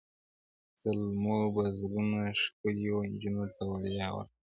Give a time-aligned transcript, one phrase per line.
[0.81, 4.37] زلمو به زړونه ښکلیو نجونو ته وړیا ورکول-